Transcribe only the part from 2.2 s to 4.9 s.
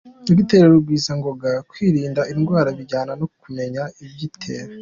indwara bijyana no kumenya ibiyitera.